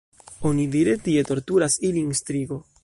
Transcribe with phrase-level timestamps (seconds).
[0.51, 2.63] Onidire tie torturas ilin strigo.